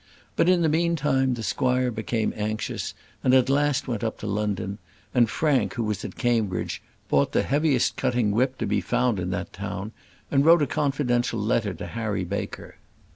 But, 0.35 0.49
in 0.49 0.63
the 0.63 0.67
meanwhile, 0.67 1.27
the 1.27 1.43
squire 1.43 1.91
became 1.91 2.33
anxious, 2.35 2.95
and 3.23 3.35
at 3.35 3.49
last 3.51 3.87
went 3.87 4.03
up 4.03 4.17
to 4.21 4.25
London; 4.25 4.79
and 5.13 5.29
Frank, 5.29 5.75
who 5.75 5.83
was 5.83 6.03
at 6.03 6.15
Cambridge, 6.15 6.81
bought 7.07 7.33
the 7.33 7.43
heaviest 7.43 7.97
cutting 7.97 8.31
whip 8.31 8.57
to 8.57 8.65
be 8.65 8.81
found 8.81 9.19
in 9.19 9.29
that 9.29 9.53
town, 9.53 9.91
and 10.31 10.43
wrote 10.43 10.63
a 10.63 10.65
confidential 10.65 11.39
letter 11.39 11.75
to 11.75 11.85
Harry 11.85 12.23
Baker. 12.23 12.77